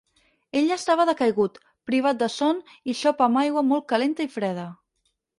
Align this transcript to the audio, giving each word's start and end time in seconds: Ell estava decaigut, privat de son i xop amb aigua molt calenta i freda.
Ell 0.59 0.71
estava 0.75 1.03
decaigut, 1.09 1.59
privat 1.89 2.17
de 2.23 2.29
son 2.35 2.61
i 2.93 2.95
xop 3.01 3.21
amb 3.25 3.41
aigua 3.41 3.63
molt 3.73 3.85
calenta 3.93 4.27
i 4.29 4.33
freda. 4.37 4.65